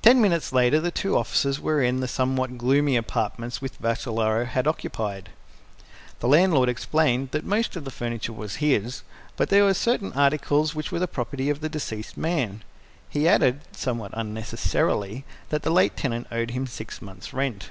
[0.00, 4.66] Ten minutes later the two officers were in the somewhat gloomy apartments which Vassalaro had
[4.66, 5.28] occupied.
[6.20, 9.02] The landlord explained that most of the furniture was his,
[9.36, 12.62] but that there were certain articles which were the property of the deceased man.
[13.10, 17.70] He added, somewhat unnecessarily, that the late tenant owed him six months' rent.